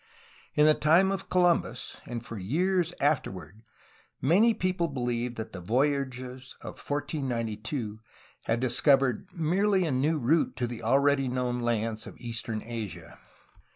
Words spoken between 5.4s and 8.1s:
the voyagers of 1492